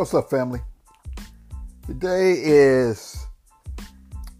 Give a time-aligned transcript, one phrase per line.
[0.00, 0.62] What's up, family?
[1.86, 3.26] Today is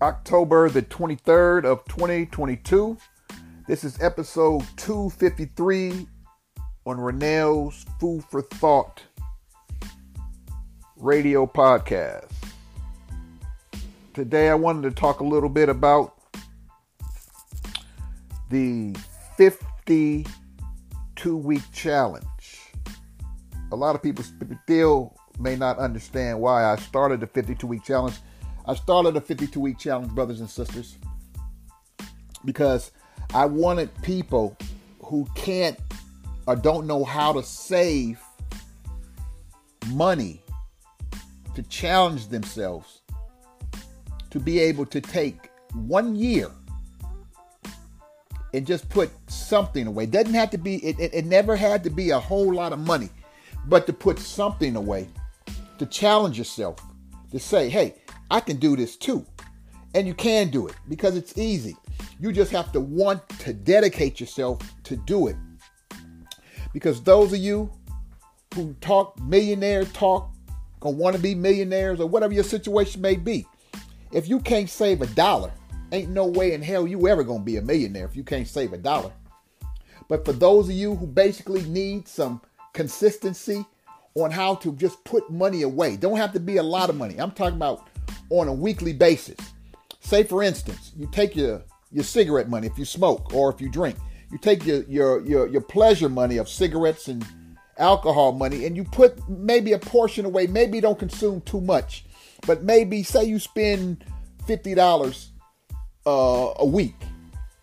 [0.00, 2.96] October the 23rd of 2022.
[3.68, 6.09] This is episode 253
[6.86, 9.03] on Renell's Food for Thought
[10.96, 12.32] radio podcast.
[14.14, 16.14] Today I wanted to talk a little bit about
[18.49, 18.96] the
[19.36, 22.27] 52 week challenge.
[23.72, 24.25] A lot of people
[24.64, 28.17] still may not understand why I started the 52 week challenge.
[28.67, 30.96] I started a 52 week challenge, brothers and sisters,
[32.44, 32.92] because
[33.34, 34.56] I wanted people
[35.03, 35.78] who can't
[36.47, 38.20] or don't know how to save
[39.92, 40.42] money
[41.55, 43.00] to challenge themselves
[44.31, 46.50] to be able to take one year
[48.53, 50.06] and just put something away.
[50.06, 52.78] Doesn't have to be, it, it, it never had to be a whole lot of
[52.78, 53.09] money,
[53.67, 55.09] but to put something away
[55.81, 56.77] to challenge yourself,
[57.31, 57.95] to say, hey,
[58.31, 59.25] I can do this too.
[59.95, 61.75] And you can do it because it's easy.
[62.20, 65.37] You just have to want to dedicate yourself to do it.
[66.75, 67.72] Because those of you
[68.55, 70.31] who talk millionaire talk,
[70.81, 73.47] gonna want to be millionaires or whatever your situation may be,
[74.12, 75.50] if you can't save a dollar,
[75.92, 78.75] ain't no way in hell you ever gonna be a millionaire if you can't save
[78.75, 79.12] a dollar.
[80.09, 82.42] But for those of you who basically need some
[82.75, 83.65] consistency
[84.14, 85.97] on how to just put money away.
[85.97, 87.16] Don't have to be a lot of money.
[87.19, 87.89] I'm talking about
[88.30, 89.36] on a weekly basis.
[90.00, 93.69] Say for instance, you take your your cigarette money if you smoke or if you
[93.69, 93.97] drink.
[94.33, 97.25] You take your your your, your pleasure money of cigarettes and
[97.78, 100.47] alcohol money and you put maybe a portion away.
[100.47, 102.05] Maybe don't consume too much,
[102.47, 104.05] but maybe say you spend
[104.47, 105.31] fifty dollars
[106.06, 106.97] uh, a week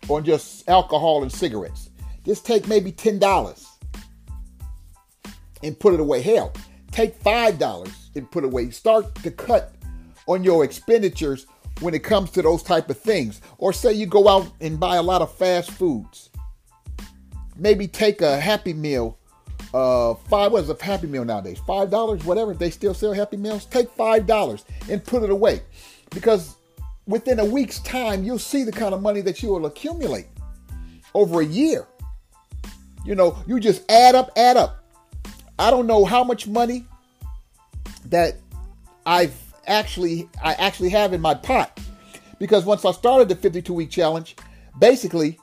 [0.08, 1.90] on just alcohol and cigarettes.
[2.24, 3.67] Just take maybe ten dollars
[5.62, 6.22] and put it away.
[6.22, 6.52] Hell,
[6.90, 8.70] take five dollars and put it away.
[8.70, 9.74] Start to cut
[10.26, 11.46] on your expenditures
[11.80, 13.40] when it comes to those type of things.
[13.58, 16.30] Or say you go out and buy a lot of fast foods.
[17.56, 19.16] Maybe take a Happy Meal.
[19.74, 21.60] Uh, five what is a Happy Meal nowadays?
[21.66, 22.54] Five dollars, whatever.
[22.54, 23.64] They still sell Happy Meals.
[23.66, 25.62] Take five dollars and put it away,
[26.10, 26.56] because
[27.06, 30.26] within a week's time, you'll see the kind of money that you will accumulate
[31.14, 31.86] over a year.
[33.04, 34.77] You know, you just add up, add up.
[35.58, 36.86] I don't know how much money
[38.06, 38.36] that
[39.04, 39.34] I've
[39.66, 41.78] actually I actually have in my pot
[42.38, 44.36] because once I started the 52 week challenge,
[44.78, 45.38] basically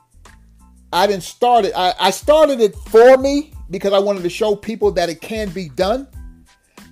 [0.94, 1.74] I didn't start it.
[1.76, 5.50] I, I started it for me because I wanted to show people that it can
[5.50, 6.08] be done,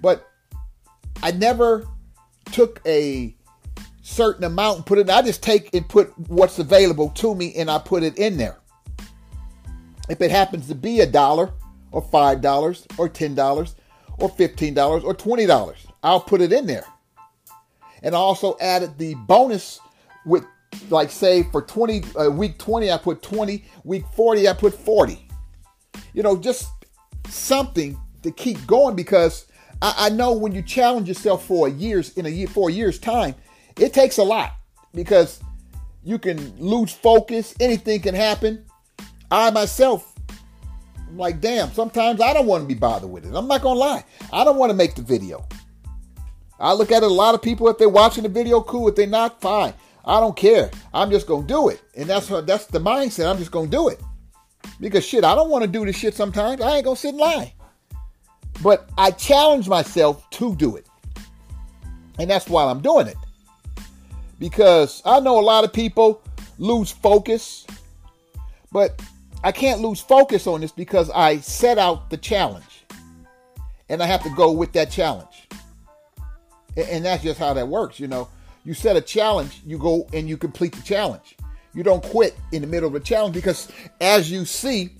[0.01, 0.29] but
[1.21, 1.87] I never
[2.51, 3.33] took a
[4.01, 5.09] certain amount and put it.
[5.09, 8.57] I just take and put what's available to me and I put it in there.
[10.09, 11.53] If it happens to be a dollar,
[11.93, 13.75] or $5 or $10
[14.17, 15.75] or $15 or $20.
[16.03, 16.85] I'll put it in there.
[18.01, 19.79] And I also added the bonus
[20.25, 20.45] with
[20.89, 25.27] like say for 20 uh, week 20 I put 20, week 40 I put 40.
[26.13, 26.67] You know, just
[27.29, 29.45] something to keep going because
[29.81, 32.99] I, I know when you challenge yourself for years in a year for a year's
[32.99, 33.35] time,
[33.79, 34.51] it takes a lot
[34.93, 35.41] because
[36.03, 38.65] you can lose focus, anything can happen.
[39.31, 40.12] I myself
[41.13, 43.35] I'm like, damn, sometimes I don't want to be bothered with it.
[43.35, 44.03] I'm not going to lie.
[44.31, 45.47] I don't want to make the video.
[46.59, 48.87] I look at it, a lot of people, if they're watching the video, cool.
[48.87, 49.75] If they're not, fine.
[50.03, 50.71] I don't care.
[50.91, 51.83] I'm just going to do it.
[51.95, 53.29] And that's that's the mindset.
[53.29, 54.01] I'm just going to do it.
[54.79, 56.61] Because shit, I don't want to do this shit sometimes.
[56.61, 57.53] I ain't going to sit and lie.
[58.63, 60.87] But I challenge myself to do it.
[62.17, 63.17] And that's why I'm doing it.
[64.39, 66.23] Because I know a lot of people
[66.57, 67.67] lose focus.
[68.71, 68.99] But
[69.43, 72.85] I can't lose focus on this because I set out the challenge
[73.89, 75.49] and I have to go with that challenge.
[76.77, 77.99] And that's just how that works.
[77.99, 78.29] You know,
[78.63, 81.35] you set a challenge, you go and you complete the challenge.
[81.73, 83.67] You don't quit in the middle of the challenge because,
[83.99, 84.91] as you see,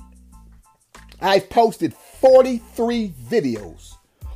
[1.22, 3.96] I've posted 43 videos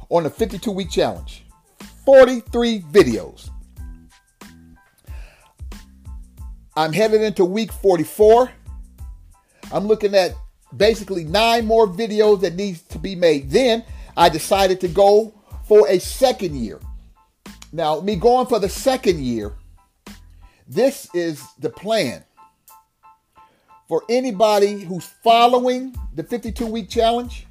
[0.09, 1.43] on the 52 week challenge.
[2.05, 3.49] 43 videos.
[6.75, 8.51] I'm headed into week 44.
[9.71, 10.33] I'm looking at
[10.75, 13.49] basically nine more videos that needs to be made.
[13.49, 13.83] Then
[14.15, 15.33] I decided to go
[15.67, 16.79] for a second year.
[17.71, 19.53] Now, me going for the second year,
[20.67, 22.23] this is the plan.
[23.87, 27.45] For anybody who's following the 52 week challenge,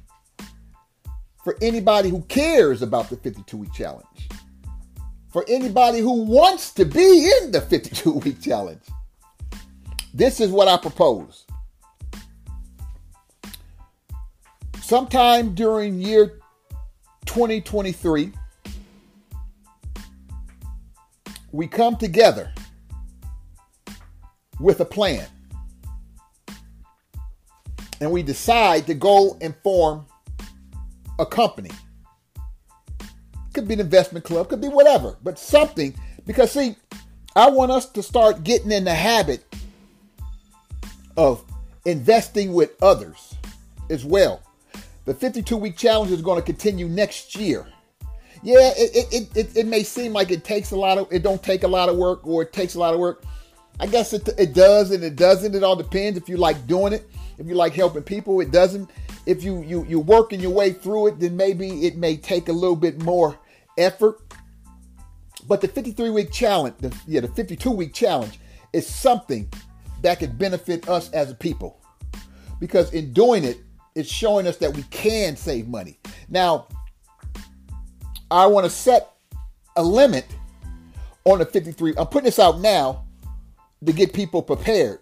[1.43, 4.29] for anybody who cares about the 52 week challenge,
[5.31, 8.83] for anybody who wants to be in the 52 week challenge,
[10.13, 11.46] this is what I propose.
[14.87, 16.39] Sometime during year
[17.25, 18.31] 2023,
[21.51, 22.53] we come together
[24.61, 25.27] with a plan
[27.99, 30.05] and we decide to go and form
[31.19, 31.71] a company.
[33.53, 35.93] Could be an investment club, could be whatever, but something.
[36.25, 36.77] Because, see,
[37.35, 39.43] I want us to start getting in the habit
[41.17, 41.43] of
[41.83, 43.35] investing with others
[43.89, 44.46] as well.
[45.07, 47.65] The 52 week challenge is going to continue next year.
[48.43, 51.41] Yeah, it, it, it, it, may seem like it takes a lot of, it don't
[51.41, 53.23] take a lot of work or it takes a lot of work.
[53.79, 55.55] I guess it, it does and it doesn't.
[55.55, 58.41] It all depends if you like doing it, if you like helping people.
[58.41, 58.89] It doesn't.
[59.25, 62.53] If you, you, you're working your way through it, then maybe it may take a
[62.53, 63.39] little bit more
[63.77, 64.19] effort.
[65.47, 68.41] But the 53 week challenge, the, yeah, the 52 week challenge
[68.73, 69.49] is something
[70.01, 71.79] that could benefit us as a people.
[72.59, 73.59] Because in doing it,
[73.97, 75.99] it's showing us that we can save money.
[76.29, 76.67] Now,
[78.29, 79.13] I want to set
[79.75, 80.25] a limit
[81.23, 81.95] on the 53.
[81.97, 83.05] I'm putting this out now
[83.83, 84.99] to get people prepared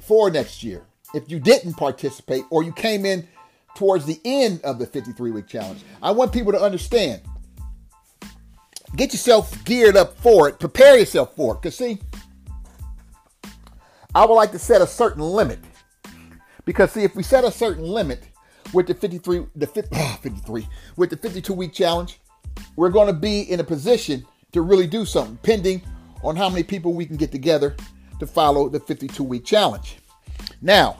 [0.00, 0.84] for next year.
[1.14, 3.26] If you didn't participate or you came in
[3.74, 7.22] towards the end of the 53 week challenge, I want people to understand.
[8.96, 11.62] Get yourself geared up for it, prepare yourself for it.
[11.62, 11.98] Because, see,
[14.14, 15.58] I would like to set a certain limit.
[16.68, 18.28] Because, see, if we set a certain limit,
[18.74, 20.68] with the 53, the 50, oh, 53,
[20.98, 22.20] with the 52 week challenge,
[22.76, 24.22] we're going to be in a position
[24.52, 25.80] to really do something, pending
[26.22, 27.74] on how many people we can get together
[28.20, 29.96] to follow the 52 week challenge.
[30.60, 30.98] Now,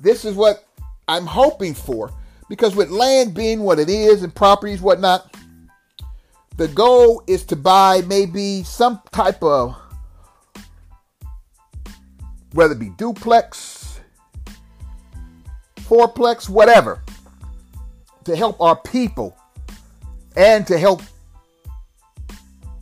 [0.00, 0.68] this is what
[1.08, 2.12] I'm hoping for
[2.48, 5.34] because with land being what it is and properties, whatnot,
[6.56, 9.74] the goal is to buy maybe some type of
[12.52, 13.79] whether it be duplex,
[15.90, 17.02] fourplex, whatever,
[18.24, 19.36] to help our people
[20.36, 21.02] and to help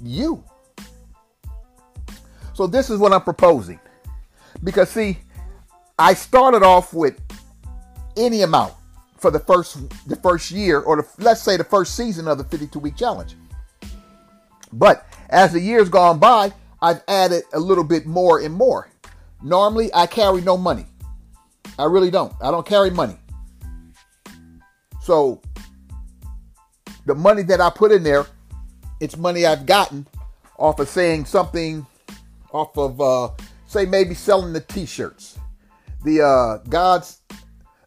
[0.01, 0.45] you.
[2.53, 3.81] So this is what I'm proposing.
[4.63, 5.19] Because see,
[5.99, 7.19] I started off with
[8.17, 8.75] any amount
[9.17, 9.79] for the first
[10.09, 13.37] the first year or the, let's say the first season of the 52 week challenge.
[14.73, 16.53] But as the years gone by,
[16.83, 18.91] I've added a little bit more and more.
[19.43, 20.87] Normally, I carry no money.
[21.79, 22.33] I really don't.
[22.41, 23.17] I don't carry money.
[25.01, 25.41] So
[27.07, 28.27] the money that I put in there,
[29.01, 30.07] it's money I've gotten
[30.59, 31.87] off of saying something
[32.53, 33.31] off of uh
[33.67, 35.39] say maybe selling the t-shirts.
[36.05, 37.21] The uh God's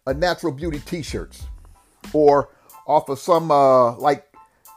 [0.08, 1.44] a natural beauty t-shirts
[2.14, 2.50] or
[2.88, 4.26] off of some uh like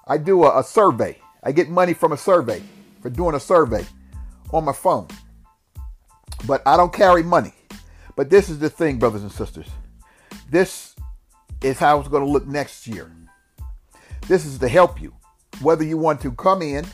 [0.06, 1.16] I do a, a survey.
[1.42, 2.62] I get money from a survey
[3.00, 3.86] for doing a survey
[4.52, 5.08] on my phone.
[6.46, 7.54] But I don't carry money.
[8.16, 9.68] But this is the thing, brothers and sisters.
[10.50, 10.94] This
[11.62, 13.10] is how it's going to look next year.
[14.28, 15.14] This is to help you,
[15.60, 16.84] whether you want to come in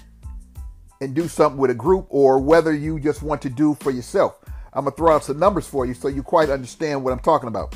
[1.01, 4.39] and do something with a group or whether you just want to do for yourself.
[4.73, 7.21] I'm going to throw out some numbers for you so you quite understand what I'm
[7.21, 7.75] talking about.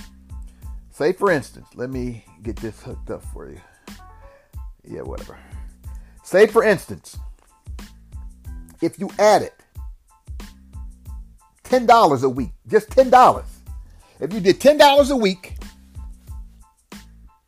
[0.90, 3.60] Say, for instance, let me get this hooked up for you.
[4.84, 5.38] Yeah, whatever.
[6.22, 7.18] Say, for instance,
[8.80, 9.52] if you added
[11.74, 12.50] $10 a week.
[12.68, 13.44] Just $10.
[14.20, 15.56] If you did $10 a week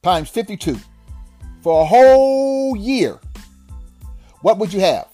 [0.03, 0.81] times 52
[1.63, 3.21] for a whole year,
[4.43, 5.07] what would you have?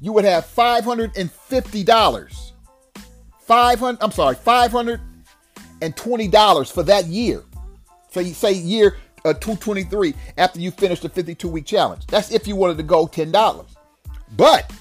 [0.00, 2.52] You would have $550.
[3.40, 7.42] 500 I'm sorry, $520 for that year.
[8.10, 12.06] So you say year uh, 223 after you finish the 52 week challenge.
[12.06, 13.66] That's if you wanted to go $10.
[14.36, 14.72] But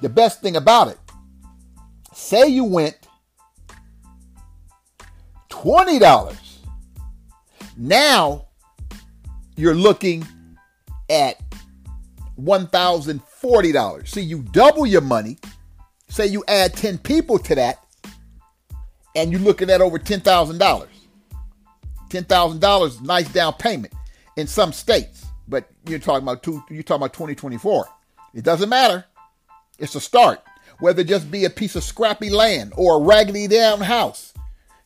[0.00, 0.98] the best thing about it,
[2.12, 2.96] say you went
[5.50, 6.36] $20.
[7.76, 8.46] Now
[9.56, 10.26] you're looking
[11.08, 11.40] at
[12.40, 14.08] $1,040.
[14.08, 15.38] See, you double your money.
[16.08, 17.84] Say you add 10 people to that,
[19.14, 20.86] and you're looking at over $10,000.
[22.10, 23.94] $10,000, nice down payment
[24.36, 25.24] in some states.
[25.48, 27.88] But you're talking about two, you're talking about 2024.
[28.34, 29.04] It doesn't matter.
[29.78, 30.42] It's a start.
[30.78, 34.32] Whether it just be a piece of scrappy land or a raggedy down house.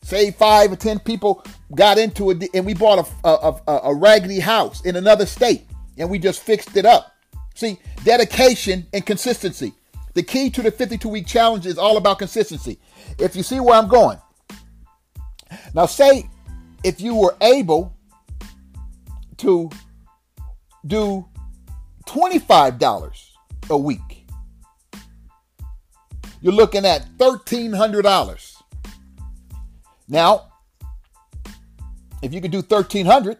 [0.03, 1.43] Say five or ten people
[1.75, 5.67] got into it and we bought a, a, a, a raggedy house in another state
[5.97, 7.13] and we just fixed it up.
[7.55, 9.73] See, dedication and consistency.
[10.13, 12.79] The key to the 52 week challenge is all about consistency.
[13.19, 14.19] If you see where I'm going.
[15.73, 16.29] Now, say
[16.83, 17.95] if you were able
[19.37, 19.69] to
[20.85, 21.25] do
[22.05, 23.29] $25
[23.69, 23.99] a week
[26.41, 28.55] you're looking at $1,300.
[30.07, 30.53] Now,
[32.21, 33.37] if you could do $1,300,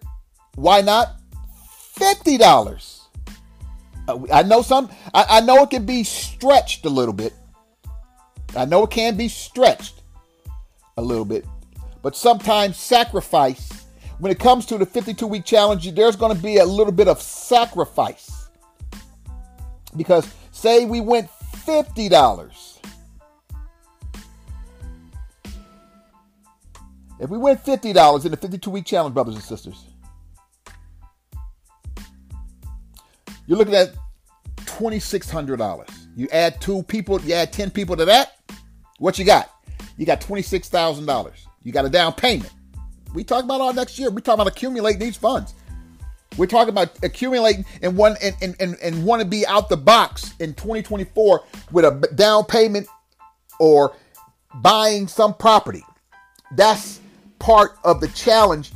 [0.55, 1.19] why not
[1.95, 3.01] $50?
[4.07, 7.33] Uh, I know some, I, I know it can be stretched a little bit.
[8.55, 10.01] I know it can be stretched
[10.97, 11.45] a little bit,
[12.01, 13.77] but sometimes sacrifice
[14.19, 17.07] when it comes to the 52 week challenge, there's going to be a little bit
[17.07, 18.49] of sacrifice.
[19.95, 21.29] Because say we went
[21.65, 22.76] $50.
[27.19, 29.85] If we win fifty dollars in the 52 week challenge, brothers and sisters,
[33.47, 33.93] You're looking at
[34.57, 35.89] $2,600.
[36.17, 38.37] You add two people, you add 10 people to that,
[38.99, 39.49] what you got?
[39.97, 41.31] You got $26,000.
[41.63, 42.51] You got a down payment.
[43.13, 44.09] We talk about all next year.
[44.09, 45.53] We talk about accumulating these funds.
[46.37, 49.77] We're talking about accumulating and one and, and, and, and want to be out the
[49.77, 52.87] box in 2024 with a down payment
[53.59, 53.95] or
[54.55, 55.83] buying some property.
[56.51, 56.99] That's
[57.39, 58.71] part of the challenge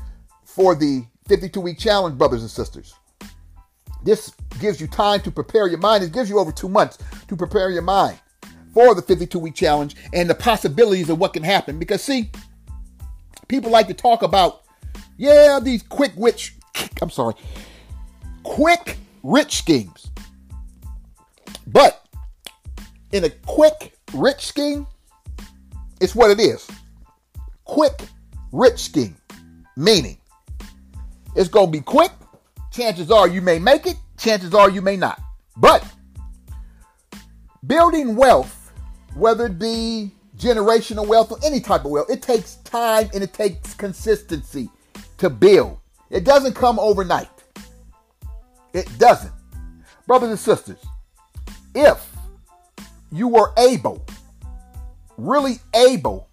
[0.46, 2.94] for the 52 week challenge, brothers and sisters.
[4.04, 6.04] This gives you time to prepare your mind.
[6.04, 8.20] It gives you over two months to prepare your mind
[8.74, 11.78] for the 52 week challenge and the possibilities of what can happen.
[11.78, 12.32] Because, see,
[13.48, 14.64] people like to talk about,
[15.18, 16.56] yeah, these quick rich,
[17.02, 17.36] I'm sorry,
[18.44, 20.10] quick rich schemes.
[21.68, 22.04] But
[23.12, 24.88] in a quick rich scheme,
[26.00, 26.68] it's what it is.
[27.66, 28.02] Quick
[28.52, 29.16] rich scheme,
[29.76, 30.18] meaning
[31.36, 32.12] it's going to be quick
[32.72, 35.22] chances are you may make it, chances are you may not.
[35.58, 35.86] But
[37.68, 38.72] building wealth,
[39.14, 43.34] whether it be generational wealth or any type of wealth, it takes time and it
[43.34, 44.70] takes consistency
[45.18, 45.78] to build.
[46.10, 47.30] It doesn't come overnight.
[48.74, 49.34] It doesn't.
[50.08, 50.80] Brothers and sisters,
[51.76, 52.10] if
[53.12, 54.06] you were able,
[55.18, 56.30] really able,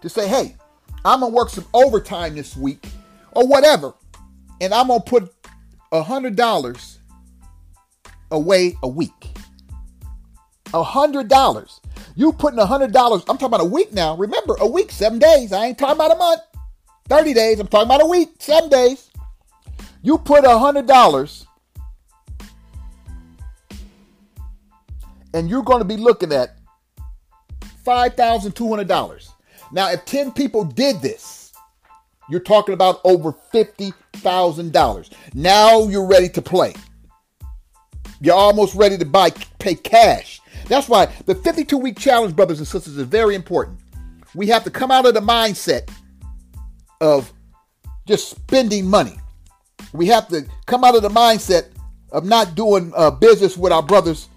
[0.00, 0.56] to say, hey,
[1.04, 2.86] I'm to work some overtime this week
[3.32, 3.94] or whatever,
[4.60, 5.32] and I'm gonna put
[5.92, 6.98] a hundred dollars
[8.30, 9.36] away a week.
[10.72, 11.80] A hundred dollars.
[12.16, 13.22] You putting a hundred dollars.
[13.22, 14.16] I'm talking about a week now.
[14.16, 15.52] Remember, a week, seven days.
[15.52, 16.40] I ain't talking about a month.
[17.08, 17.60] 30 days.
[17.60, 19.10] I'm talking about a week, seven days.
[20.02, 21.46] You put a hundred dollars
[25.34, 26.56] and you're going to be looking at
[27.84, 29.33] $5,200.
[29.74, 31.52] Now, if 10 people did this,
[32.30, 35.10] you're talking about over $50,000.
[35.34, 36.74] Now you're ready to play.
[38.20, 40.40] You're almost ready to buy pay cash.
[40.68, 43.80] That's why the 52 week challenge, brothers and sisters, is very important.
[44.32, 45.90] We have to come out of the mindset
[47.00, 47.32] of
[48.06, 49.18] just spending money.
[49.92, 51.70] We have to come out of the mindset
[52.12, 54.28] of not doing uh, business with our brothers,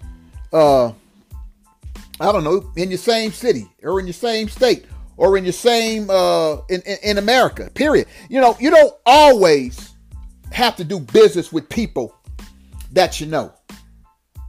[0.52, 4.84] uh, I don't know, in your same city or in your same state
[5.18, 7.70] or in your same uh, in, in, in America.
[7.74, 8.06] Period.
[8.30, 9.92] You know, you don't always
[10.50, 12.14] have to do business with people
[12.92, 13.52] that you know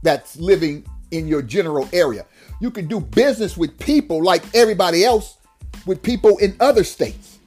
[0.02, 2.24] that's living in your general area.
[2.60, 5.36] You can do business with people like everybody else
[5.86, 7.38] with people in other states.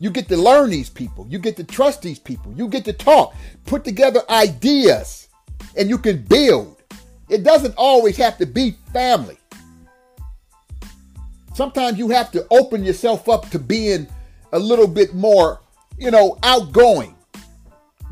[0.00, 1.26] You get to learn these people.
[1.30, 2.52] You get to trust these people.
[2.52, 5.28] You get to talk, put together ideas,
[5.78, 6.82] and you can build.
[7.28, 9.38] It doesn't always have to be family.
[11.54, 14.08] Sometimes you have to open yourself up to being
[14.52, 15.60] a little bit more,
[15.96, 17.14] you know, outgoing.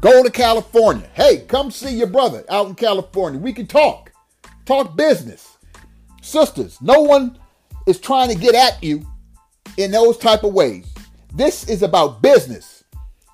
[0.00, 1.08] Go to California.
[1.14, 3.40] Hey, come see your brother out in California.
[3.40, 4.12] We can talk.
[4.64, 5.58] Talk business.
[6.22, 7.37] Sisters, no one
[7.87, 9.04] is trying to get at you
[9.76, 10.92] in those type of ways.
[11.34, 12.84] This is about business.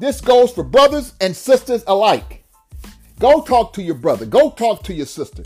[0.00, 2.44] This goes for brothers and sisters alike.
[3.18, 4.24] Go talk to your brother.
[4.24, 5.42] Go talk to your sister.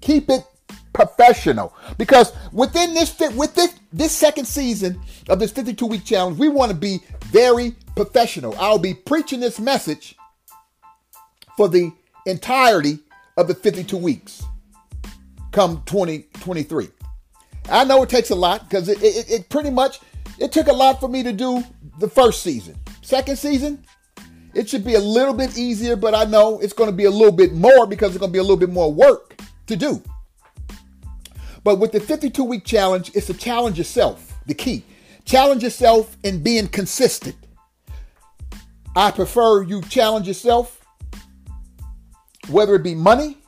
[0.00, 0.44] Keep it
[0.92, 1.74] professional.
[1.98, 6.70] Because within this with this this second season of this 52 week challenge we want
[6.70, 8.54] to be very professional.
[8.58, 10.16] I'll be preaching this message
[11.56, 11.92] for the
[12.26, 12.98] entirety
[13.36, 14.42] of the 52 weeks
[15.50, 16.88] come 2023
[17.70, 20.00] i know it takes a lot because it, it, it pretty much
[20.38, 21.62] it took a lot for me to do
[21.98, 22.74] the first season.
[23.02, 23.84] Second season
[24.54, 27.10] it should be a little bit easier but i know it's going to be a
[27.10, 30.02] little bit more because it's going to be a little bit more work to do
[31.64, 34.84] but with the 52 week challenge, it's to challenge yourself, the key.
[35.24, 37.36] Challenge yourself in being consistent.
[38.96, 40.84] I prefer you challenge yourself,
[42.48, 43.38] whether it be money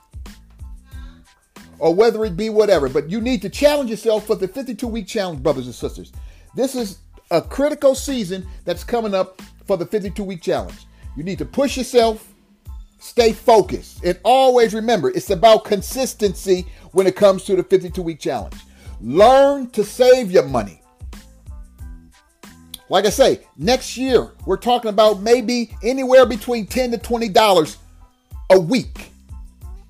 [1.78, 2.88] or whether it be whatever.
[2.88, 6.12] But you need to challenge yourself for the 52 week challenge, brothers and sisters.
[6.54, 6.98] This is
[7.30, 10.86] a critical season that's coming up for the 52 week challenge.
[11.16, 12.32] You need to push yourself,
[12.98, 18.20] stay focused, and always remember it's about consistency when it comes to the 52 week
[18.20, 18.56] challenge.
[19.00, 20.80] Learn to save your money.
[22.88, 27.78] Like I say, next year we're talking about maybe anywhere between 10 to 20 dollars
[28.50, 29.10] a week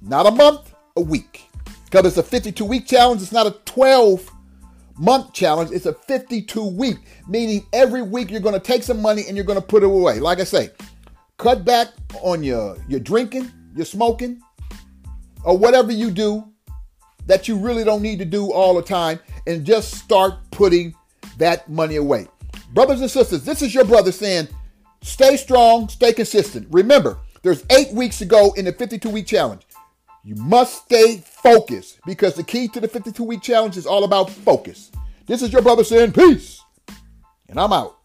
[0.03, 1.43] Not a month, a week.
[1.85, 4.31] Because it's a 52 week challenge, it's not a 12
[4.99, 9.25] month challenge, it's a 52 week, meaning every week you're going to take some money
[9.29, 10.21] and you're going to put it away.
[10.21, 10.71] Like I say,
[11.39, 11.89] cut back
[12.23, 14.41] on your, your drinking, your smoking,
[15.45, 16.49] or whatever you do
[17.27, 20.95] that you really don't need to do all the time, and just start putting
[21.39, 22.27] that money away.
[22.73, 24.49] Brothers and sisters, this is your brother saying,
[25.03, 26.69] stay strong, stay consistent.
[26.71, 29.67] Remember, there's eight weeks to go in the 52 week challenge.
[30.25, 34.31] You must stay focused because the key to the 52 week challenge is all about
[34.31, 34.91] focus.
[35.27, 36.63] This is your brother saying peace,
[37.49, 37.99] and I'm out.